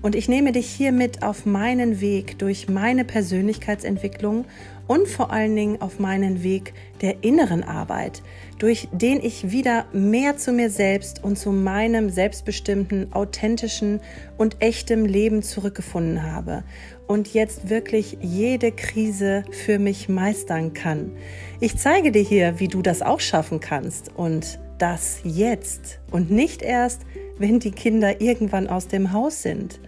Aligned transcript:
Und 0.00 0.14
ich 0.14 0.28
nehme 0.28 0.52
dich 0.52 0.66
hier 0.66 0.92
mit 0.92 1.22
auf 1.22 1.44
meinen 1.44 2.00
Weg 2.00 2.38
durch 2.38 2.68
meine 2.68 3.04
Persönlichkeitsentwicklung 3.04 4.44
und 4.86 5.06
vor 5.06 5.32
allen 5.32 5.54
Dingen 5.54 5.80
auf 5.82 5.98
meinen 5.98 6.42
Weg 6.42 6.72
der 7.02 7.22
inneren 7.22 7.62
Arbeit, 7.62 8.22
durch 8.58 8.88
den 8.92 9.22
ich 9.22 9.50
wieder 9.50 9.86
mehr 9.92 10.36
zu 10.36 10.52
mir 10.52 10.70
selbst 10.70 11.22
und 11.22 11.38
zu 11.38 11.52
meinem 11.52 12.10
selbstbestimmten, 12.10 13.12
authentischen 13.12 14.00
und 14.36 14.56
echtem 14.60 15.04
Leben 15.04 15.42
zurückgefunden 15.42 16.22
habe 16.22 16.64
und 17.06 17.34
jetzt 17.34 17.68
wirklich 17.68 18.18
jede 18.20 18.72
Krise 18.72 19.44
für 19.50 19.78
mich 19.78 20.08
meistern 20.08 20.74
kann. 20.74 21.12
Ich 21.60 21.76
zeige 21.76 22.12
dir 22.12 22.22
hier, 22.22 22.60
wie 22.60 22.68
du 22.68 22.82
das 22.82 23.02
auch 23.02 23.20
schaffen 23.20 23.60
kannst 23.60 24.10
und 24.16 24.58
das 24.78 25.20
jetzt 25.24 25.98
und 26.10 26.30
nicht 26.30 26.62
erst, 26.62 27.02
wenn 27.38 27.60
die 27.60 27.70
Kinder 27.70 28.20
irgendwann 28.20 28.68
aus 28.68 28.88
dem 28.88 29.12
Haus 29.12 29.42
sind. 29.42 29.80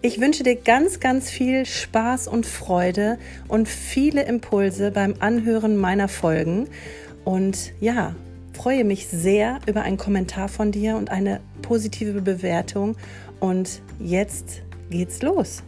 Ich 0.00 0.20
wünsche 0.20 0.44
dir 0.44 0.54
ganz, 0.54 1.00
ganz 1.00 1.28
viel 1.28 1.66
Spaß 1.66 2.28
und 2.28 2.46
Freude 2.46 3.18
und 3.48 3.68
viele 3.68 4.22
Impulse 4.22 4.92
beim 4.92 5.14
Anhören 5.18 5.76
meiner 5.76 6.06
Folgen. 6.06 6.68
Und 7.24 7.72
ja, 7.80 8.14
freue 8.52 8.84
mich 8.84 9.08
sehr 9.08 9.58
über 9.66 9.82
einen 9.82 9.96
Kommentar 9.96 10.48
von 10.48 10.70
dir 10.70 10.96
und 10.96 11.10
eine 11.10 11.40
positive 11.62 12.22
Bewertung. 12.22 12.96
Und 13.40 13.82
jetzt 13.98 14.62
geht's 14.88 15.20
los. 15.22 15.64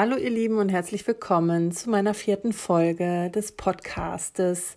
Hallo 0.00 0.14
ihr 0.14 0.30
Lieben 0.30 0.58
und 0.58 0.68
herzlich 0.68 1.04
willkommen 1.08 1.72
zu 1.72 1.90
meiner 1.90 2.14
vierten 2.14 2.52
Folge 2.52 3.32
des 3.34 3.50
Podcastes. 3.50 4.76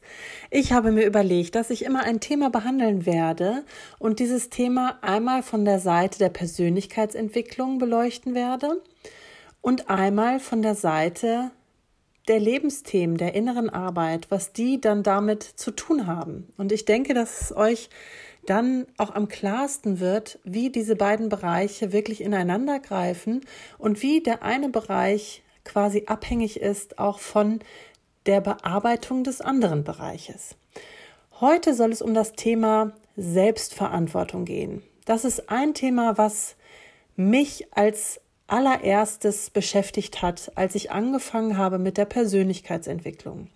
Ich 0.49 0.73
habe 0.73 0.91
mir 0.91 1.05
überlegt, 1.05 1.53
dass 1.53 1.69
ich 1.69 1.85
immer 1.85 2.01
ein 2.01 2.19
Thema 2.19 2.49
behandeln 2.49 3.05
werde 3.05 3.63
und 3.99 4.17
dieses 4.17 4.49
Thema 4.49 4.97
einmal 5.03 5.43
von 5.43 5.63
der 5.63 5.79
Seite 5.79 6.17
der 6.17 6.29
Persönlichkeitsentwicklung 6.29 7.77
beleuchten 7.77 8.33
werde 8.33 8.81
und 9.61 9.91
einmal 9.91 10.39
von 10.39 10.63
der 10.63 10.73
Seite 10.73 11.51
der 12.27 12.39
Lebensthemen, 12.39 13.17
der 13.17 13.35
inneren 13.35 13.69
Arbeit, 13.69 14.31
was 14.31 14.53
die 14.53 14.81
dann 14.81 15.03
damit 15.03 15.43
zu 15.43 15.69
tun 15.69 16.07
haben. 16.07 16.51
Und 16.57 16.71
ich 16.71 16.85
denke, 16.85 17.13
dass 17.13 17.41
es 17.41 17.55
euch 17.55 17.91
dann 18.45 18.87
auch 18.97 19.13
am 19.13 19.27
klarsten 19.27 19.99
wird, 19.99 20.39
wie 20.43 20.69
diese 20.69 20.95
beiden 20.95 21.29
Bereiche 21.29 21.91
wirklich 21.91 22.21
ineinander 22.21 22.79
greifen 22.79 23.41
und 23.77 24.01
wie 24.01 24.21
der 24.21 24.43
eine 24.43 24.69
Bereich 24.69 25.43
quasi 25.63 26.03
abhängig 26.07 26.59
ist 26.59 26.99
auch 26.99 27.19
von 27.19 27.59
der 28.25 28.41
Bearbeitung 28.41 29.23
des 29.23 29.41
anderen 29.41 29.83
Bereiches. 29.83 30.55
Heute 31.39 31.73
soll 31.73 31.91
es 31.91 32.01
um 32.01 32.13
das 32.13 32.33
Thema 32.33 32.93
Selbstverantwortung 33.15 34.45
gehen. 34.45 34.83
Das 35.05 35.25
ist 35.25 35.49
ein 35.49 35.73
Thema, 35.73 36.17
was 36.17 36.55
mich 37.15 37.67
als 37.75 38.21
allererstes 38.47 39.49
beschäftigt 39.49 40.21
hat, 40.21 40.51
als 40.55 40.75
ich 40.75 40.91
angefangen 40.91 41.57
habe 41.57 41.79
mit 41.79 41.97
der 41.97 42.05
Persönlichkeitsentwicklung. 42.05 43.47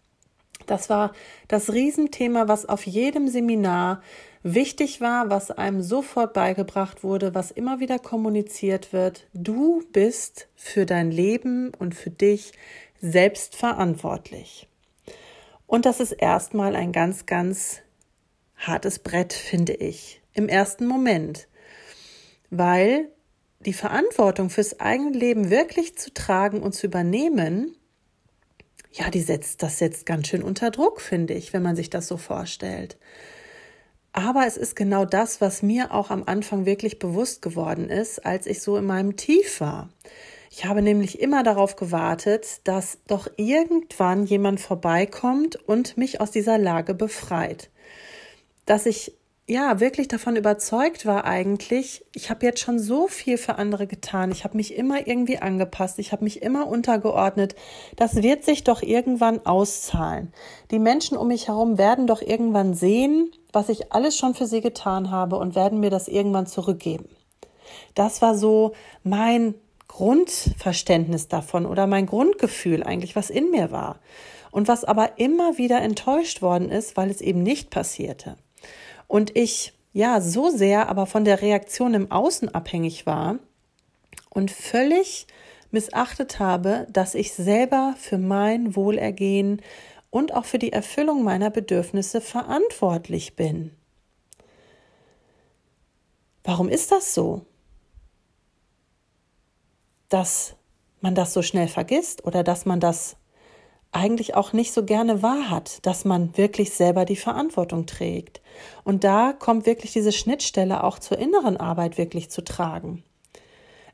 Das 0.65 0.89
war 0.89 1.13
das 1.47 1.71
Riesenthema, 1.73 2.47
was 2.47 2.65
auf 2.65 2.85
jedem 2.85 3.27
Seminar 3.27 4.01
wichtig 4.45 5.01
war, 5.01 5.31
was 5.31 5.49
einem 5.49 5.81
sofort 5.81 6.33
beigebracht 6.33 7.03
wurde, 7.03 7.33
was 7.33 7.49
immer 7.49 7.79
wieder 7.79 7.97
kommuniziert 7.97 8.93
wird. 8.93 9.27
Du 9.33 9.83
bist 9.91 10.47
für 10.55 10.85
dein 10.85 11.09
Leben 11.09 11.73
und 11.73 11.95
für 11.95 12.11
dich 12.11 12.53
selbst 13.01 13.55
verantwortlich. 13.55 14.67
Und 15.65 15.87
das 15.87 15.99
ist 15.99 16.11
erstmal 16.11 16.75
ein 16.75 16.91
ganz, 16.91 17.25
ganz 17.25 17.81
hartes 18.55 18.99
Brett, 18.99 19.33
finde 19.33 19.73
ich, 19.73 20.21
im 20.33 20.47
ersten 20.47 20.85
Moment, 20.85 21.47
weil 22.51 23.09
die 23.61 23.73
Verantwortung 23.73 24.51
fürs 24.51 24.79
eigene 24.79 25.17
Leben 25.17 25.49
wirklich 25.49 25.97
zu 25.97 26.13
tragen 26.13 26.61
und 26.61 26.73
zu 26.73 26.85
übernehmen, 26.85 27.75
ja, 28.91 29.09
die 29.09 29.21
setzt, 29.21 29.63
das 29.63 29.79
setzt 29.79 30.05
ganz 30.05 30.27
schön 30.27 30.43
unter 30.43 30.69
Druck, 30.69 31.01
finde 31.01 31.33
ich, 31.33 31.51
wenn 31.51 31.63
man 31.63 31.75
sich 31.75 31.89
das 31.89 32.07
so 32.07 32.17
vorstellt. 32.17 32.95
Aber 34.17 34.47
es 34.47 34.55
ist 34.55 34.77
genau 34.77 35.03
das, 35.03 35.41
was 35.41 35.61
mir 35.61 35.93
auch 35.93 36.09
am 36.09 36.23
Anfang 36.25 36.65
wirklich 36.65 36.99
bewusst 36.99 37.41
geworden 37.41 37.89
ist, 37.89 38.25
als 38.25 38.47
ich 38.47 38.61
so 38.61 38.77
in 38.77 38.85
meinem 38.85 39.17
Tief 39.17 39.59
war. 39.59 39.89
Ich 40.49 40.63
habe 40.63 40.81
nämlich 40.81 41.19
immer 41.19 41.43
darauf 41.43 41.75
gewartet, 41.75 42.61
dass 42.63 42.97
doch 43.07 43.27
irgendwann 43.35 44.25
jemand 44.25 44.61
vorbeikommt 44.61 45.57
und 45.67 45.97
mich 45.97 46.21
aus 46.21 46.31
dieser 46.31 46.57
Lage 46.57 46.93
befreit. 46.93 47.69
Dass 48.65 48.85
ich 48.85 49.11
ja 49.47 49.79
wirklich 49.79 50.07
davon 50.07 50.35
überzeugt 50.35 51.05
war 51.05 51.25
eigentlich, 51.25 52.03
ich 52.13 52.29
habe 52.31 52.45
jetzt 52.45 52.61
schon 52.61 52.79
so 52.79 53.07
viel 53.07 53.37
für 53.37 53.55
andere 53.55 53.85
getan, 53.85 54.31
ich 54.31 54.43
habe 54.43 54.57
mich 54.57 54.75
immer 54.75 55.07
irgendwie 55.07 55.37
angepasst, 55.37 55.99
ich 55.99 56.11
habe 56.11 56.23
mich 56.23 56.41
immer 56.41 56.67
untergeordnet, 56.67 57.55
das 57.95 58.15
wird 58.23 58.43
sich 58.43 58.63
doch 58.63 58.81
irgendwann 58.81 59.45
auszahlen. 59.45 60.33
Die 60.71 60.79
Menschen 60.79 61.15
um 61.15 61.27
mich 61.27 61.47
herum 61.47 61.77
werden 61.77 62.07
doch 62.07 62.23
irgendwann 62.23 62.73
sehen, 62.73 63.31
was 63.53 63.69
ich 63.69 63.93
alles 63.93 64.17
schon 64.17 64.33
für 64.33 64.47
sie 64.47 64.61
getan 64.61 65.11
habe 65.11 65.35
und 65.35 65.55
werden 65.55 65.79
mir 65.79 65.91
das 65.91 66.07
irgendwann 66.07 66.47
zurückgeben. 66.47 67.07
Das 67.93 68.21
war 68.23 68.35
so 68.35 68.73
mein 69.03 69.53
Grundverständnis 69.87 71.27
davon 71.27 71.67
oder 71.67 71.85
mein 71.85 72.07
Grundgefühl 72.07 72.83
eigentlich, 72.83 73.15
was 73.15 73.29
in 73.29 73.51
mir 73.51 73.71
war. 73.71 73.99
Und 74.51 74.67
was 74.69 74.85
aber 74.85 75.19
immer 75.19 75.57
wieder 75.57 75.81
enttäuscht 75.81 76.41
worden 76.41 76.69
ist, 76.69 76.95
weil 76.95 77.09
es 77.09 77.19
eben 77.19 77.43
nicht 77.43 77.71
passierte 77.71 78.37
und 79.07 79.35
ich 79.35 79.73
ja 79.93 80.19
so 80.21 80.49
sehr 80.49 80.89
aber 80.89 81.05
von 81.05 81.25
der 81.25 81.41
Reaktion 81.41 81.93
im 81.93 82.11
Außen 82.11 82.53
abhängig 82.53 83.05
war 83.05 83.39
und 84.29 84.51
völlig 84.51 85.27
missachtet 85.71 86.39
habe, 86.39 86.87
dass 86.89 87.15
ich 87.15 87.33
selber 87.33 87.95
für 87.97 88.17
mein 88.17 88.75
Wohlergehen 88.75 89.61
und 90.09 90.33
auch 90.33 90.45
für 90.45 90.59
die 90.59 90.71
Erfüllung 90.71 91.23
meiner 91.23 91.49
Bedürfnisse 91.49 92.21
verantwortlich 92.21 93.35
bin. 93.35 93.71
Warum 96.43 96.69
ist 96.69 96.91
das 96.91 97.13
so? 97.13 97.45
Dass 100.09 100.55
man 101.01 101.15
das 101.15 101.33
so 101.33 101.41
schnell 101.41 101.67
vergisst 101.67 102.23
oder 102.23 102.43
dass 102.43 102.65
man 102.65 102.79
das 102.79 103.17
eigentlich 103.95 104.35
auch 104.35 104.53
nicht 104.53 104.73
so 104.73 104.83
gerne 104.83 105.23
wahrhat, 105.23 105.85
dass 105.85 106.05
man 106.05 106.37
wirklich 106.37 106.71
selber 106.71 107.05
die 107.05 107.15
Verantwortung 107.15 107.85
trägt. 107.85 108.41
Und 108.83 109.03
da 109.03 109.33
kommt 109.33 109.65
wirklich 109.65 109.93
diese 109.93 110.11
Schnittstelle 110.11 110.83
auch 110.83 110.99
zur 110.99 111.17
inneren 111.17 111.57
Arbeit 111.57 111.97
wirklich 111.97 112.29
zu 112.29 112.43
tragen. 112.43 113.03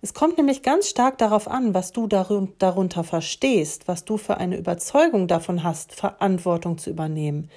Es 0.02 0.16
kommt 0.16 0.38
nämlich 0.38 0.64
ganz 0.64 0.90
stark 0.90 1.20
darauf 1.20 1.48
an, 1.48 1.76
was 1.76 1.92
du 1.92 2.08
darunter 2.08 3.04
verstehst, 3.04 3.88
was 3.88 4.04
du 4.04 4.18
für 4.18 4.38
eine 4.38 4.58
Überzeugung 4.58 5.28
davon 5.28 5.64
hast, 5.64 5.94
Verantwortung 5.94 6.80
zu 6.80 6.90
übernehmen. 6.90 7.52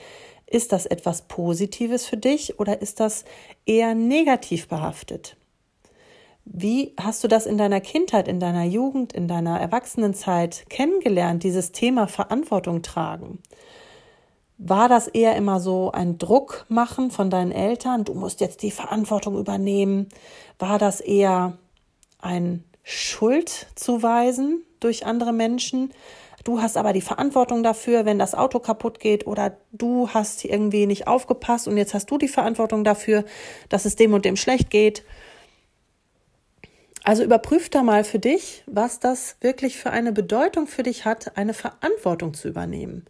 Ist 0.47 0.72
das 0.72 0.84
etwas 0.84 1.22
Positives 1.22 2.05
für 2.05 2.19
dich 2.19 2.59
oder 2.61 2.82
ist 2.82 3.00
das 3.00 3.25
eher 3.65 3.94
negativ 3.94 4.69
behaftet? 4.69 5.37
Wie 6.44 6.94
hast 7.00 7.25
du 7.25 7.29
das 7.29 7.46
in 7.46 7.56
deiner 7.56 7.81
Kindheit, 7.81 8.29
in 8.29 8.38
deiner 8.38 8.64
Jugend, 8.64 9.12
in 9.12 9.29
deiner 9.29 9.58
Erwachsenenzeit 9.61 10.67
kennengelernt, 10.69 11.43
dieses 11.43 11.73
Thema 11.73 12.06
Verantwortung 12.06 12.82
tragen? 12.82 13.41
War 14.58 14.88
das 14.88 15.08
eher 15.08 15.37
immer 15.37 15.58
so 15.58 15.91
ein 15.91 16.19
Druck 16.19 16.67
machen 16.69 17.11
von 17.11 17.29
deinen 17.29 17.50
Eltern, 17.50 18.05
du 18.05 18.14
musst 18.14 18.41
jetzt 18.41 18.62
die 18.62 18.70
Verantwortung 18.70 19.37
übernehmen? 19.37 20.08
War 20.58 20.79
das 20.79 21.00
eher 21.00 21.58
ein 22.20 22.64
Schuld 22.82 23.67
zuweisen 23.75 24.62
durch 24.81 25.06
andere 25.06 25.32
Menschen? 25.32 25.93
Du 26.44 26.61
hast 26.61 26.76
aber 26.76 26.93
die 26.93 27.00
Verantwortung 27.00 27.62
dafür, 27.62 28.05
wenn 28.05 28.19
das 28.19 28.35
Auto 28.35 28.58
kaputt 28.61 29.00
geht 29.00 29.26
oder 29.26 29.56
du 29.73 30.11
hast 30.11 30.44
irgendwie 30.44 30.87
nicht 30.87 31.08
aufgepasst 31.08 31.67
und 31.67 31.79
jetzt 31.79 31.94
hast 31.94 32.11
du 32.11 32.19
die 32.19 32.29
Verantwortung 32.29 32.85
dafür, 32.85 33.25
dass 33.70 33.87
es 33.87 33.97
dem 33.97 34.12
und 34.12 34.26
dem 34.26 34.37
schlecht 34.37 34.70
geht. 34.70 35.05
Also 37.05 37.23
überprüf 37.23 37.69
da 37.69 37.83
mal 37.83 38.03
für 38.03 38.19
dich, 38.19 38.65
was 38.67 38.99
das 38.99 39.37
wirklich 39.43 39.77
für 39.77 39.91
eine 39.91 40.11
Bedeutung 40.11 40.67
für 40.67 40.83
dich 40.83 41.05
hat, 41.05 41.37
eine 41.37 41.53
Verantwortung 41.53 42.33
zu 42.33 42.49
übernehmen. 42.49 43.05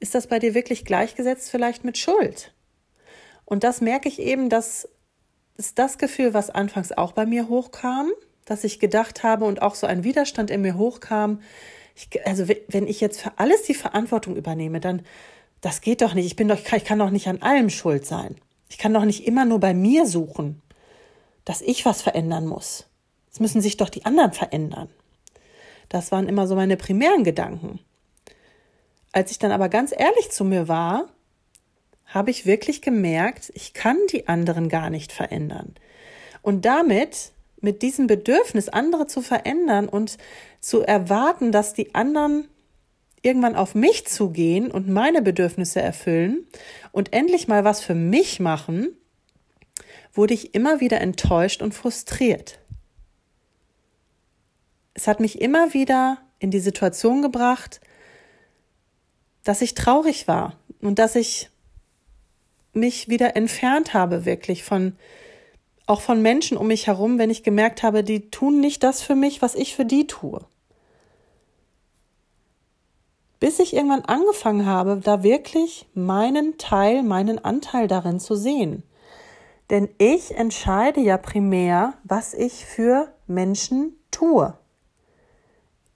Ist 0.00 0.14
das 0.14 0.26
bei 0.26 0.38
dir 0.38 0.54
wirklich 0.54 0.86
gleichgesetzt 0.86 1.50
vielleicht 1.50 1.84
mit 1.84 1.98
Schuld? 1.98 2.54
Und 3.44 3.62
das 3.62 3.82
merke 3.82 4.08
ich 4.08 4.18
eben, 4.18 4.48
dass 4.48 4.88
ist 5.58 5.78
das 5.78 5.98
Gefühl, 5.98 6.34
was 6.34 6.50
anfangs 6.50 6.92
auch 6.92 7.12
bei 7.12 7.24
mir 7.24 7.48
hochkam, 7.48 8.10
dass 8.44 8.64
ich 8.64 8.78
gedacht 8.78 9.22
habe 9.22 9.44
und 9.44 9.62
auch 9.62 9.74
so 9.74 9.86
ein 9.86 10.04
Widerstand 10.04 10.50
in 10.50 10.62
mir 10.62 10.76
hochkam, 10.76 11.40
Ich, 11.94 12.26
also 12.26 12.46
wenn 12.68 12.86
ich 12.86 13.00
jetzt 13.00 13.20
für 13.20 13.38
alles 13.38 13.62
die 13.62 13.74
Verantwortung 13.74 14.36
übernehme, 14.36 14.80
dann 14.80 15.02
das 15.62 15.80
geht 15.80 16.02
doch 16.02 16.12
nicht. 16.12 16.26
Ich 16.26 16.36
bin 16.36 16.48
doch, 16.48 16.58
ich 16.58 16.84
kann 16.84 16.98
doch 16.98 17.10
nicht 17.10 17.28
an 17.28 17.40
allem 17.42 17.70
schuld 17.70 18.04
sein. 18.06 18.36
Ich 18.68 18.76
kann 18.78 18.92
doch 18.92 19.04
nicht 19.04 19.26
immer 19.26 19.44
nur 19.46 19.60
bei 19.60 19.72
mir 19.72 20.06
suchen, 20.06 20.60
dass 21.44 21.62
ich 21.62 21.86
was 21.86 22.02
verändern 22.02 22.46
muss. 22.46 22.86
Es 23.36 23.40
müssen 23.40 23.60
sich 23.60 23.76
doch 23.76 23.90
die 23.90 24.06
anderen 24.06 24.32
verändern. 24.32 24.88
Das 25.90 26.10
waren 26.10 26.26
immer 26.26 26.46
so 26.46 26.56
meine 26.56 26.78
primären 26.78 27.22
Gedanken. 27.22 27.80
Als 29.12 29.30
ich 29.30 29.38
dann 29.38 29.52
aber 29.52 29.68
ganz 29.68 29.92
ehrlich 29.92 30.30
zu 30.30 30.42
mir 30.42 30.68
war, 30.68 31.10
habe 32.06 32.30
ich 32.30 32.46
wirklich 32.46 32.80
gemerkt, 32.80 33.52
ich 33.54 33.74
kann 33.74 33.98
die 34.10 34.26
anderen 34.26 34.70
gar 34.70 34.88
nicht 34.88 35.12
verändern. 35.12 35.74
Und 36.40 36.64
damit, 36.64 37.32
mit 37.60 37.82
diesem 37.82 38.06
Bedürfnis, 38.06 38.70
andere 38.70 39.06
zu 39.06 39.20
verändern 39.20 39.86
und 39.86 40.16
zu 40.60 40.80
erwarten, 40.80 41.52
dass 41.52 41.74
die 41.74 41.94
anderen 41.94 42.48
irgendwann 43.20 43.54
auf 43.54 43.74
mich 43.74 44.06
zugehen 44.06 44.70
und 44.70 44.88
meine 44.88 45.20
Bedürfnisse 45.20 45.82
erfüllen 45.82 46.46
und 46.90 47.12
endlich 47.12 47.48
mal 47.48 47.64
was 47.64 47.82
für 47.82 47.94
mich 47.94 48.40
machen, 48.40 48.96
wurde 50.14 50.32
ich 50.32 50.54
immer 50.54 50.80
wieder 50.80 51.02
enttäuscht 51.02 51.60
und 51.60 51.74
frustriert. 51.74 52.60
Es 54.96 55.06
hat 55.06 55.20
mich 55.20 55.42
immer 55.42 55.74
wieder 55.74 56.16
in 56.38 56.50
die 56.50 56.58
Situation 56.58 57.20
gebracht, 57.20 57.82
dass 59.44 59.60
ich 59.60 59.74
traurig 59.74 60.26
war 60.26 60.54
und 60.80 60.98
dass 60.98 61.14
ich 61.16 61.50
mich 62.72 63.08
wieder 63.08 63.36
entfernt 63.36 63.92
habe, 63.92 64.24
wirklich 64.24 64.64
von, 64.64 64.96
auch 65.86 66.00
von 66.00 66.22
Menschen 66.22 66.56
um 66.56 66.68
mich 66.68 66.86
herum, 66.86 67.18
wenn 67.18 67.28
ich 67.28 67.42
gemerkt 67.42 67.82
habe, 67.82 68.02
die 68.04 68.30
tun 68.30 68.58
nicht 68.60 68.82
das 68.82 69.02
für 69.02 69.14
mich, 69.14 69.42
was 69.42 69.54
ich 69.54 69.76
für 69.76 69.84
die 69.84 70.06
tue. 70.06 70.40
Bis 73.38 73.58
ich 73.58 73.74
irgendwann 73.74 74.06
angefangen 74.06 74.64
habe, 74.64 74.98
da 75.04 75.22
wirklich 75.22 75.86
meinen 75.92 76.56
Teil, 76.56 77.02
meinen 77.02 77.38
Anteil 77.38 77.86
darin 77.86 78.18
zu 78.18 78.34
sehen. 78.34 78.82
Denn 79.68 79.90
ich 79.98 80.34
entscheide 80.36 81.02
ja 81.02 81.18
primär, 81.18 81.94
was 82.02 82.32
ich 82.32 82.64
für 82.64 83.12
Menschen 83.26 83.94
tue. 84.10 84.56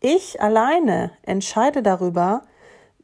Ich 0.00 0.40
alleine 0.40 1.12
entscheide 1.22 1.82
darüber, 1.82 2.42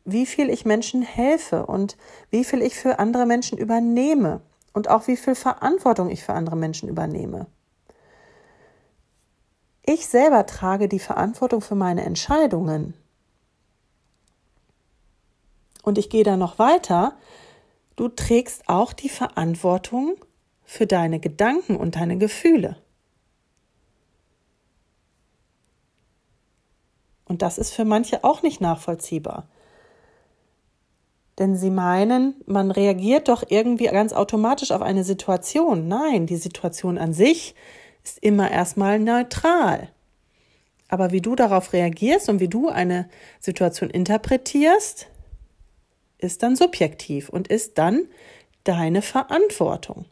wie 0.06 0.24
viel 0.24 0.48
ich 0.48 0.64
Menschen 0.64 1.02
helfe 1.02 1.66
und 1.66 1.96
wie 2.30 2.44
viel 2.44 2.62
ich 2.62 2.74
für 2.74 2.98
andere 2.98 3.26
Menschen 3.26 3.58
übernehme 3.58 4.40
und 4.72 4.88
auch 4.88 5.06
wie 5.06 5.16
viel 5.16 5.34
Verantwortung 5.34 6.08
ich 6.10 6.24
für 6.24 6.32
andere 6.32 6.56
Menschen 6.56 6.88
übernehme. 6.88 7.46
Ich 9.84 10.06
selber 10.06 10.46
trage 10.46 10.88
die 10.88 10.98
Verantwortung 10.98 11.60
für 11.60 11.74
meine 11.74 12.04
Entscheidungen. 12.04 12.94
Und 15.82 15.98
ich 15.98 16.10
gehe 16.10 16.24
da 16.24 16.36
noch 16.36 16.58
weiter. 16.58 17.16
Du 17.94 18.08
trägst 18.08 18.68
auch 18.68 18.92
die 18.92 19.08
Verantwortung 19.08 20.16
für 20.64 20.86
deine 20.86 21.20
Gedanken 21.20 21.76
und 21.76 21.94
deine 21.94 22.18
Gefühle. 22.18 22.76
Und 27.36 27.42
das 27.42 27.58
ist 27.58 27.74
für 27.74 27.84
manche 27.84 28.24
auch 28.24 28.40
nicht 28.40 28.62
nachvollziehbar. 28.62 29.46
Denn 31.38 31.54
sie 31.54 31.68
meinen, 31.68 32.34
man 32.46 32.70
reagiert 32.70 33.28
doch 33.28 33.44
irgendwie 33.46 33.88
ganz 33.88 34.14
automatisch 34.14 34.70
auf 34.70 34.80
eine 34.80 35.04
Situation. 35.04 35.86
Nein, 35.86 36.24
die 36.24 36.38
Situation 36.38 36.96
an 36.96 37.12
sich 37.12 37.54
ist 38.02 38.18
immer 38.20 38.50
erstmal 38.50 38.98
neutral. 38.98 39.90
Aber 40.88 41.12
wie 41.12 41.20
du 41.20 41.36
darauf 41.36 41.74
reagierst 41.74 42.30
und 42.30 42.40
wie 42.40 42.48
du 42.48 42.70
eine 42.70 43.06
Situation 43.38 43.90
interpretierst, 43.90 45.08
ist 46.16 46.42
dann 46.42 46.56
subjektiv 46.56 47.28
und 47.28 47.48
ist 47.48 47.76
dann 47.76 48.08
deine 48.64 49.02
Verantwortung. 49.02 50.06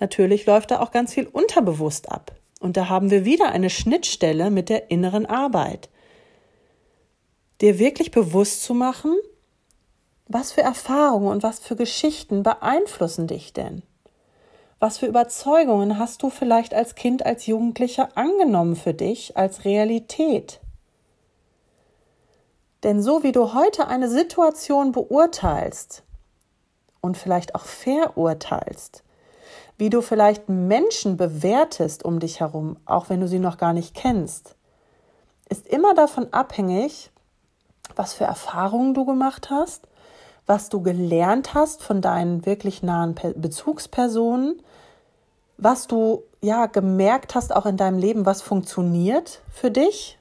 Natürlich 0.00 0.44
läuft 0.44 0.72
da 0.72 0.80
auch 0.80 0.90
ganz 0.90 1.14
viel 1.14 1.28
unterbewusst 1.28 2.10
ab. 2.10 2.34
Und 2.64 2.78
da 2.78 2.88
haben 2.88 3.10
wir 3.10 3.26
wieder 3.26 3.50
eine 3.50 3.68
Schnittstelle 3.68 4.50
mit 4.50 4.70
der 4.70 4.90
inneren 4.90 5.26
Arbeit. 5.26 5.90
Dir 7.60 7.78
wirklich 7.78 8.10
bewusst 8.10 8.62
zu 8.62 8.72
machen, 8.72 9.14
was 10.28 10.52
für 10.52 10.62
Erfahrungen 10.62 11.28
und 11.28 11.42
was 11.42 11.58
für 11.58 11.76
Geschichten 11.76 12.42
beeinflussen 12.42 13.26
dich 13.26 13.52
denn? 13.52 13.82
Was 14.78 14.96
für 14.96 15.04
Überzeugungen 15.04 15.98
hast 15.98 16.22
du 16.22 16.30
vielleicht 16.30 16.72
als 16.72 16.94
Kind, 16.94 17.26
als 17.26 17.44
Jugendlicher 17.44 18.16
angenommen 18.16 18.76
für 18.76 18.94
dich 18.94 19.36
als 19.36 19.66
Realität? 19.66 20.60
Denn 22.82 23.02
so 23.02 23.22
wie 23.22 23.32
du 23.32 23.52
heute 23.52 23.88
eine 23.88 24.08
Situation 24.08 24.92
beurteilst 24.92 26.02
und 27.02 27.18
vielleicht 27.18 27.54
auch 27.56 27.66
verurteilst, 27.66 29.03
wie 29.76 29.90
du 29.90 30.02
vielleicht 30.02 30.48
Menschen 30.48 31.16
bewertest 31.16 32.04
um 32.04 32.20
dich 32.20 32.40
herum, 32.40 32.76
auch 32.86 33.08
wenn 33.08 33.20
du 33.20 33.28
sie 33.28 33.38
noch 33.38 33.58
gar 33.58 33.72
nicht 33.72 33.94
kennst, 33.94 34.56
ist 35.48 35.66
immer 35.66 35.94
davon 35.94 36.32
abhängig, 36.32 37.10
was 37.96 38.14
für 38.14 38.24
Erfahrungen 38.24 38.94
du 38.94 39.04
gemacht 39.04 39.50
hast 39.50 39.86
was 40.46 40.68
du 40.68 40.82
gelernt 40.82 41.54
hast 41.54 41.82
von 41.82 42.00
deinen 42.00 42.44
wirklich 42.46 42.82
nahen 42.82 43.14
Bezugspersonen, 43.36 44.62
was 45.56 45.86
du 45.86 46.22
ja 46.42 46.66
gemerkt 46.66 47.34
hast 47.34 47.54
auch 47.54 47.66
in 47.66 47.76
deinem 47.76 47.98
Leben, 47.98 48.26
was 48.26 48.42
funktioniert 48.42 49.40
für 49.50 49.70
dich 49.70 50.18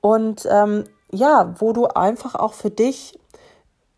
und 0.00 0.46
ähm, 0.50 0.84
ja, 1.10 1.54
wo 1.58 1.72
du 1.72 1.86
einfach 1.86 2.34
auch 2.34 2.52
für 2.52 2.70
dich 2.70 3.18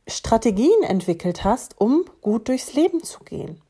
Strategien 0.08 0.82
entwickelt 0.82 1.44
hast, 1.44 1.80
um 1.80 2.04
gut 2.20 2.48
durchs 2.48 2.74
Leben 2.74 3.02
zu 3.02 3.22
gehen. 3.22 3.60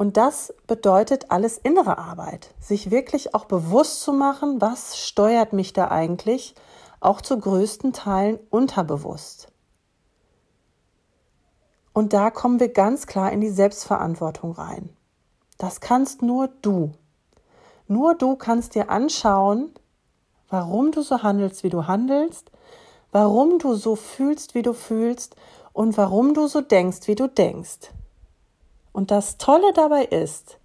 Und 0.00 0.16
das 0.16 0.54
bedeutet 0.66 1.30
alles 1.30 1.58
innere 1.58 1.98
Arbeit, 1.98 2.54
sich 2.58 2.90
wirklich 2.90 3.34
auch 3.34 3.44
bewusst 3.44 4.00
zu 4.00 4.14
machen, 4.14 4.58
was 4.58 4.96
steuert 4.96 5.52
mich 5.52 5.74
da 5.74 5.88
eigentlich, 5.88 6.54
auch 7.00 7.20
zu 7.20 7.38
größten 7.38 7.92
Teilen 7.92 8.38
unterbewusst. 8.48 9.48
Und 11.92 12.14
da 12.14 12.30
kommen 12.30 12.60
wir 12.60 12.72
ganz 12.72 13.06
klar 13.06 13.30
in 13.30 13.42
die 13.42 13.50
Selbstverantwortung 13.50 14.52
rein. 14.52 14.88
Das 15.58 15.82
kannst 15.82 16.22
nur 16.22 16.48
du. 16.62 16.92
Nur 17.86 18.14
du 18.14 18.36
kannst 18.36 18.76
dir 18.76 18.88
anschauen, 18.88 19.70
warum 20.48 20.92
du 20.92 21.02
so 21.02 21.22
handelst, 21.22 21.62
wie 21.62 21.68
du 21.68 21.86
handelst, 21.86 22.50
warum 23.12 23.58
du 23.58 23.74
so 23.74 23.96
fühlst, 23.96 24.54
wie 24.54 24.62
du 24.62 24.72
fühlst 24.72 25.36
und 25.74 25.98
warum 25.98 26.32
du 26.32 26.46
so 26.46 26.62
denkst, 26.62 27.00
wie 27.06 27.16
du 27.16 27.28
denkst. 27.28 27.90
Und 28.92 29.10
das 29.10 29.38
Tolle 29.38 29.72
dabei 29.72 30.04
ist, 30.04 30.58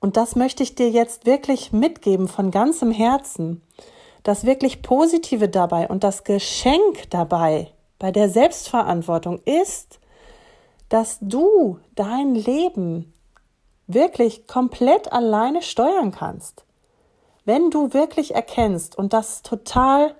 und 0.00 0.18
das 0.18 0.36
möchte 0.36 0.62
ich 0.62 0.74
dir 0.74 0.90
jetzt 0.90 1.24
wirklich 1.24 1.72
mitgeben 1.72 2.28
von 2.28 2.50
ganzem 2.50 2.90
Herzen, 2.90 3.62
das 4.22 4.44
wirklich 4.44 4.82
Positive 4.82 5.48
dabei 5.48 5.88
und 5.88 6.04
das 6.04 6.24
Geschenk 6.24 7.08
dabei 7.10 7.70
bei 7.98 8.10
der 8.10 8.28
Selbstverantwortung 8.28 9.40
ist, 9.44 10.00
dass 10.90 11.18
du 11.20 11.78
dein 11.94 12.34
Leben 12.34 13.14
wirklich 13.86 14.46
komplett 14.46 15.12
alleine 15.12 15.62
steuern 15.62 16.10
kannst. 16.10 16.64
Wenn 17.46 17.70
du 17.70 17.92
wirklich 17.92 18.34
erkennst 18.34 18.96
und 18.98 19.12
das 19.12 19.42
total 19.42 20.14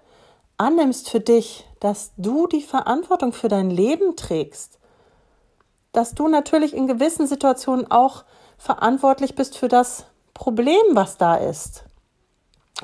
annimmst 0.56 1.11
für 1.11 1.21
dich, 1.21 1.66
dass 1.80 2.12
du 2.16 2.47
die 2.47 2.62
Verantwortung 2.62 3.33
für 3.33 3.49
dein 3.49 3.71
Leben 3.71 4.16
trägst, 4.16 4.78
dass 5.94 6.14
du 6.14 6.28
natürlich 6.28 6.74
in 6.74 6.86
gewissen 6.86 7.26
Situationen 7.26 7.90
auch 7.90 8.24
verantwortlich 8.58 9.34
bist 9.34 9.56
für 9.56 9.68
das 9.68 10.06
Problem, 10.34 10.82
was 10.90 11.16
da 11.16 11.36
ist. 11.36 11.84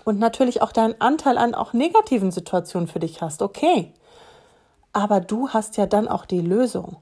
Und 0.04 0.18
natürlich 0.18 0.62
auch 0.62 0.72
deinen 0.72 0.98
Anteil 1.00 1.36
an 1.36 1.54
auch 1.54 1.72
negativen 1.72 2.30
Situationen 2.30 2.88
für 2.88 3.00
dich 3.00 3.20
hast. 3.20 3.42
Okay. 3.42 3.92
Aber 4.92 5.20
du 5.20 5.50
hast 5.50 5.76
ja 5.76 5.86
dann 5.86 6.08
auch 6.08 6.24
die 6.24 6.40
Lösung. 6.40 6.96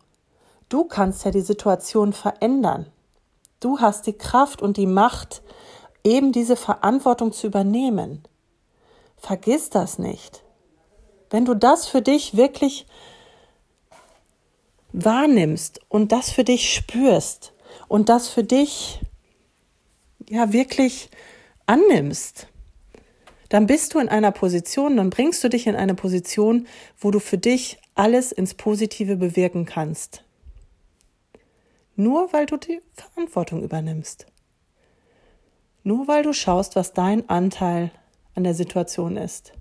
Du 0.68 0.84
kannst 0.84 1.24
ja 1.24 1.30
die 1.30 1.42
Situation 1.42 2.12
verändern. 2.12 2.86
Du 3.60 3.80
hast 3.80 4.06
die 4.06 4.16
Kraft 4.16 4.62
und 4.62 4.76
die 4.76 4.86
Macht, 4.86 5.42
eben 6.04 6.32
diese 6.32 6.56
Verantwortung 6.56 7.32
zu 7.32 7.46
übernehmen. 7.46 8.22
Vergiss 9.18 9.68
das 9.68 9.98
nicht. 9.98 10.42
Wenn 11.28 11.44
du 11.44 11.54
das 11.54 11.86
für 11.86 12.00
dich 12.00 12.36
wirklich 12.36 12.86
wahrnimmst 15.05 15.81
und 15.88 16.12
das 16.12 16.31
für 16.31 16.45
dich 16.45 16.73
spürst 16.73 17.52
und 17.88 18.09
das 18.09 18.28
für 18.28 18.45
dich 18.45 19.00
ja 20.28 20.52
wirklich 20.52 21.11
annimmst, 21.67 22.49
dann 23.49 23.67
bist 23.67 23.95
du 23.95 23.99
in 23.99 24.09
einer 24.09 24.33
Position, 24.33 24.97
dann 24.97 25.11
bringst 25.11 25.43
du 25.43 25.49
dich 25.49 25.67
in 25.67 25.76
eine 25.76 25.95
Position, 25.95 26.67
wo 26.99 27.11
du 27.11 27.19
für 27.19 27.38
dich 27.38 27.78
alles 27.95 28.33
ins 28.33 28.55
Positive 28.55 29.17
bewirken 29.17 29.64
kannst. 29.64 30.23
Nur 31.97 32.33
weil 32.33 32.47
du 32.47 32.57
die 32.57 32.81
Verantwortung 32.93 33.62
übernimmst. 33.62 34.26
Nur 35.83 36.07
weil 36.07 36.23
du 36.23 36.33
schaust, 36.33 36.76
was 36.76 36.93
dein 36.93 37.28
Anteil 37.28 37.90
an 38.35 38.45
der 38.45 38.55
Situation 38.55 39.17
ist. 39.17 39.52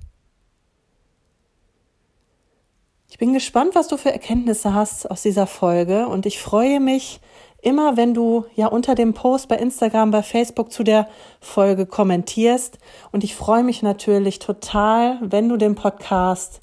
Ich 3.09 3.17
bin 3.17 3.31
gespannt, 3.31 3.73
was 3.73 3.87
du 3.87 3.95
für 3.95 4.11
Erkenntnisse 4.11 4.73
hast 4.73 5.09
aus 5.09 5.21
dieser 5.21 5.47
Folge. 5.47 6.07
Und 6.07 6.25
ich 6.25 6.39
freue 6.41 6.81
mich 6.81 7.21
immer, 7.61 7.95
wenn 7.95 8.13
du 8.13 8.45
ja 8.53 8.67
unter 8.67 8.95
dem 8.95 9.13
Post 9.13 9.47
bei 9.47 9.55
Instagram, 9.55 10.11
bei 10.11 10.21
Facebook 10.23 10.73
zu 10.73 10.83
der 10.83 11.07
Folge 11.39 11.85
kommentierst. 11.85 12.77
Und 13.13 13.23
ich 13.23 13.33
freue 13.33 13.63
mich 13.63 13.81
natürlich 13.81 14.39
total, 14.39 15.19
wenn 15.21 15.47
du 15.47 15.55
den 15.55 15.75
Podcast 15.75 16.59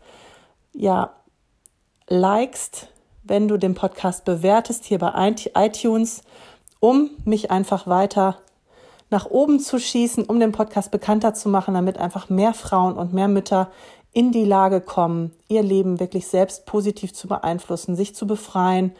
ja 0.74 1.14
likest, 2.08 2.88
wenn 3.22 3.48
du 3.48 3.56
den 3.56 3.74
Podcast 3.74 4.26
bewertest 4.26 4.84
hier 4.84 4.98
bei 4.98 5.34
iTunes, 5.54 6.22
um 6.78 7.10
mich 7.24 7.50
einfach 7.50 7.86
weiter 7.86 8.36
nach 9.08 9.26
oben 9.26 9.60
zu 9.60 9.78
schießen, 9.78 10.24
um 10.24 10.40
den 10.40 10.52
Podcast 10.52 10.90
bekannter 10.90 11.32
zu 11.32 11.48
machen, 11.48 11.72
damit 11.72 11.96
einfach 11.96 12.28
mehr 12.28 12.52
Frauen 12.52 12.98
und 12.98 13.14
mehr 13.14 13.28
Mütter 13.28 13.70
in 14.14 14.30
die 14.30 14.44
Lage 14.44 14.80
kommen, 14.80 15.33
ihr 15.49 15.62
Leben 15.62 15.99
wirklich 16.00 16.28
selbst 16.28 16.66
positiv 16.66 17.12
zu 17.12 17.26
beeinflussen, 17.26 17.97
sich 17.97 18.14
zu 18.14 18.26
befreien 18.26 18.94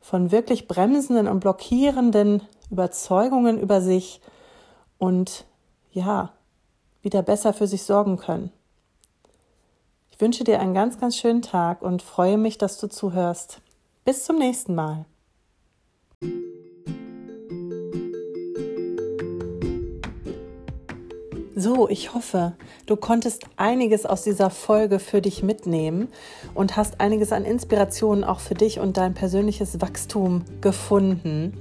von 0.00 0.30
wirklich 0.30 0.68
bremsenden 0.68 1.28
und 1.28 1.40
blockierenden 1.40 2.42
Überzeugungen 2.70 3.58
über 3.58 3.82
sich 3.82 4.20
und 4.96 5.44
ja, 5.90 6.32
wieder 7.02 7.22
besser 7.22 7.52
für 7.52 7.66
sich 7.66 7.82
sorgen 7.82 8.16
können. 8.16 8.52
Ich 10.10 10.20
wünsche 10.20 10.44
dir 10.44 10.60
einen 10.60 10.74
ganz, 10.74 11.00
ganz 11.00 11.16
schönen 11.16 11.42
Tag 11.42 11.82
und 11.82 12.00
freue 12.00 12.38
mich, 12.38 12.56
dass 12.56 12.78
du 12.78 12.88
zuhörst. 12.88 13.60
Bis 14.04 14.24
zum 14.24 14.38
nächsten 14.38 14.74
Mal. 14.76 15.04
So, 21.60 21.90
ich 21.90 22.14
hoffe, 22.14 22.54
du 22.86 22.96
konntest 22.96 23.42
einiges 23.58 24.06
aus 24.06 24.22
dieser 24.22 24.48
Folge 24.48 24.98
für 24.98 25.20
dich 25.20 25.42
mitnehmen 25.42 26.08
und 26.54 26.78
hast 26.78 27.02
einiges 27.02 27.32
an 27.32 27.44
Inspirationen 27.44 28.24
auch 28.24 28.40
für 28.40 28.54
dich 28.54 28.80
und 28.80 28.96
dein 28.96 29.12
persönliches 29.12 29.78
Wachstum 29.82 30.42
gefunden. 30.62 31.52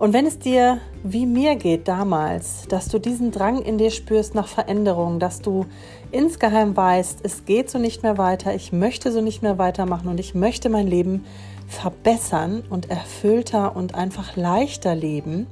Und 0.00 0.14
wenn 0.14 0.26
es 0.26 0.40
dir 0.40 0.80
wie 1.04 1.26
mir 1.26 1.54
geht 1.54 1.86
damals, 1.86 2.66
dass 2.68 2.88
du 2.88 2.98
diesen 2.98 3.30
Drang 3.30 3.62
in 3.62 3.78
dir 3.78 3.92
spürst 3.92 4.34
nach 4.34 4.48
Veränderung, 4.48 5.20
dass 5.20 5.40
du 5.40 5.64
insgeheim 6.10 6.76
weißt, 6.76 7.20
es 7.22 7.44
geht 7.44 7.70
so 7.70 7.78
nicht 7.78 8.02
mehr 8.02 8.18
weiter, 8.18 8.52
ich 8.52 8.72
möchte 8.72 9.12
so 9.12 9.20
nicht 9.20 9.42
mehr 9.42 9.58
weitermachen 9.58 10.08
und 10.08 10.18
ich 10.18 10.34
möchte 10.34 10.70
mein 10.70 10.88
Leben 10.88 11.24
verbessern 11.68 12.64
und 12.68 12.90
erfüllter 12.90 13.76
und 13.76 13.94
einfach 13.94 14.34
leichter 14.34 14.96
leben, 14.96 15.46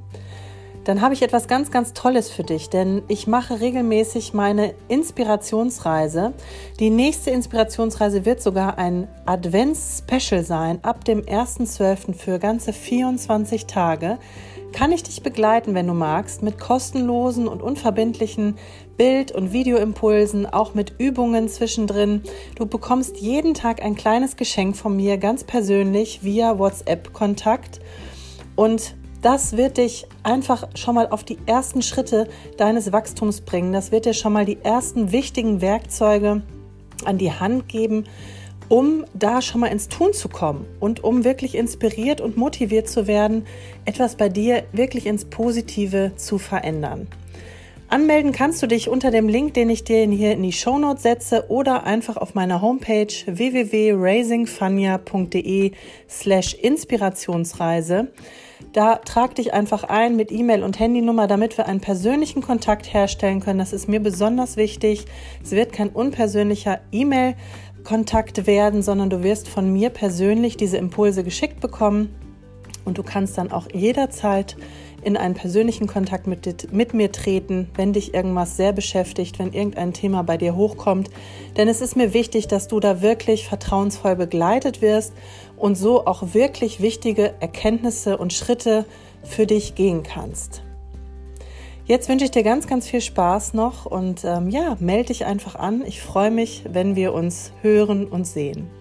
dann 0.89 1.01
habe 1.01 1.13
ich 1.13 1.21
etwas 1.21 1.47
ganz, 1.47 1.69
ganz 1.69 1.93
Tolles 1.93 2.31
für 2.31 2.41
dich, 2.41 2.71
denn 2.71 3.03
ich 3.09 3.27
mache 3.27 3.59
regelmäßig 3.59 4.33
meine 4.33 4.73
Inspirationsreise. 4.87 6.33
Die 6.79 6.89
nächste 6.89 7.29
Inspirationsreise 7.29 8.25
wird 8.25 8.41
sogar 8.41 8.79
ein 8.79 9.07
Advents-Special 9.27 10.43
sein, 10.43 10.79
ab 10.81 11.05
dem 11.05 11.21
1.12. 11.21 12.15
für 12.15 12.39
ganze 12.39 12.73
24 12.73 13.67
Tage. 13.67 14.17
Kann 14.71 14.91
ich 14.91 15.03
dich 15.03 15.21
begleiten, 15.21 15.75
wenn 15.75 15.85
du 15.85 15.93
magst, 15.93 16.41
mit 16.41 16.57
kostenlosen 16.57 17.47
und 17.47 17.61
unverbindlichen 17.61 18.57
Bild- 18.97 19.31
und 19.31 19.53
Videoimpulsen, 19.53 20.47
auch 20.47 20.73
mit 20.73 20.95
Übungen 20.97 21.49
zwischendrin. 21.49 22.23
Du 22.55 22.65
bekommst 22.65 23.17
jeden 23.17 23.53
Tag 23.53 23.83
ein 23.83 23.93
kleines 23.93 24.37
Geschenk 24.37 24.75
von 24.75 24.95
mir, 24.95 25.19
ganz 25.19 25.43
persönlich, 25.43 26.23
via 26.23 26.57
WhatsApp-Kontakt. 26.57 27.79
Und 28.55 28.95
das 29.21 29.57
wird 29.57 29.77
dich 29.77 30.07
einfach 30.23 30.67
schon 30.75 30.95
mal 30.95 31.07
auf 31.09 31.23
die 31.23 31.37
ersten 31.45 31.81
Schritte 31.81 32.27
deines 32.57 32.91
Wachstums 32.91 33.41
bringen. 33.41 33.73
Das 33.73 33.91
wird 33.91 34.05
dir 34.05 34.13
schon 34.13 34.33
mal 34.33 34.45
die 34.45 34.59
ersten 34.63 35.11
wichtigen 35.11 35.61
Werkzeuge 35.61 36.41
an 37.05 37.17
die 37.17 37.31
Hand 37.31 37.67
geben, 37.67 38.05
um 38.69 39.05
da 39.13 39.41
schon 39.41 39.61
mal 39.61 39.67
ins 39.67 39.89
Tun 39.89 40.13
zu 40.13 40.29
kommen 40.29 40.65
und 40.79 41.03
um 41.03 41.23
wirklich 41.23 41.55
inspiriert 41.55 42.21
und 42.21 42.37
motiviert 42.37 42.87
zu 42.87 43.07
werden, 43.07 43.45
etwas 43.85 44.15
bei 44.15 44.29
dir 44.29 44.63
wirklich 44.71 45.05
ins 45.05 45.25
Positive 45.25 46.11
zu 46.15 46.37
verändern. 46.37 47.07
Anmelden 47.89 48.31
kannst 48.33 48.61
du 48.61 48.67
dich 48.67 48.87
unter 48.87 49.09
dem 49.09 49.27
Link, 49.27 49.55
den 49.55 49.71
ich 49.71 49.83
dir 49.83 50.05
hier 50.05 50.33
in 50.33 50.43
die 50.43 50.51
Show 50.51 50.77
Notes 50.77 51.01
setze 51.01 51.49
oder 51.49 51.85
einfach 51.85 52.17
auf 52.17 52.35
meiner 52.35 52.61
Homepage 52.61 53.07
www.raisingfania.de 53.25 55.71
slash 56.07 56.53
Inspirationsreise. 56.53 58.09
Da 58.73 58.97
trag 58.97 59.33
dich 59.33 59.55
einfach 59.55 59.85
ein 59.85 60.15
mit 60.15 60.31
E-Mail 60.31 60.61
und 60.61 60.79
Handynummer, 60.79 61.25
damit 61.25 61.57
wir 61.57 61.65
einen 61.65 61.81
persönlichen 61.81 62.43
Kontakt 62.43 62.93
herstellen 62.93 63.39
können. 63.39 63.57
Das 63.57 63.73
ist 63.73 63.89
mir 63.89 64.01
besonders 64.01 64.55
wichtig. 64.55 65.05
Es 65.43 65.49
wird 65.49 65.73
kein 65.73 65.89
unpersönlicher 65.89 66.81
E-Mail-Kontakt 66.91 68.45
werden, 68.45 68.83
sondern 68.83 69.09
du 69.09 69.23
wirst 69.23 69.47
von 69.47 69.73
mir 69.73 69.89
persönlich 69.89 70.57
diese 70.57 70.77
Impulse 70.77 71.23
geschickt 71.23 71.59
bekommen 71.59 72.13
und 72.85 72.99
du 72.99 73.03
kannst 73.03 73.37
dann 73.37 73.51
auch 73.51 73.67
jederzeit 73.73 74.55
in 75.01 75.17
einen 75.17 75.33
persönlichen 75.33 75.87
Kontakt 75.87 76.27
mit, 76.27 76.71
mit 76.73 76.93
mir 76.93 77.11
treten, 77.11 77.69
wenn 77.75 77.93
dich 77.93 78.13
irgendwas 78.13 78.57
sehr 78.57 78.73
beschäftigt, 78.73 79.39
wenn 79.39 79.53
irgendein 79.53 79.93
Thema 79.93 80.23
bei 80.23 80.37
dir 80.37 80.55
hochkommt. 80.55 81.09
Denn 81.57 81.67
es 81.67 81.81
ist 81.81 81.95
mir 81.95 82.13
wichtig, 82.13 82.47
dass 82.47 82.67
du 82.67 82.79
da 82.79 83.01
wirklich 83.01 83.47
vertrauensvoll 83.47 84.15
begleitet 84.15 84.81
wirst 84.81 85.13
und 85.57 85.75
so 85.75 86.05
auch 86.05 86.33
wirklich 86.33 86.81
wichtige 86.81 87.33
Erkenntnisse 87.39 88.17
und 88.17 88.33
Schritte 88.33 88.85
für 89.23 89.45
dich 89.45 89.75
gehen 89.75 90.03
kannst. 90.03 90.63
Jetzt 91.85 92.07
wünsche 92.07 92.25
ich 92.25 92.31
dir 92.31 92.43
ganz, 92.43 92.67
ganz 92.67 92.87
viel 92.87 93.01
Spaß 93.01 93.55
noch 93.55 93.87
und 93.87 94.23
ähm, 94.23 94.49
ja, 94.49 94.77
melde 94.79 95.07
dich 95.07 95.25
einfach 95.25 95.55
an. 95.55 95.83
Ich 95.87 96.01
freue 96.01 96.29
mich, 96.29 96.63
wenn 96.69 96.95
wir 96.95 97.13
uns 97.13 97.51
hören 97.63 98.05
und 98.05 98.27
sehen. 98.27 98.78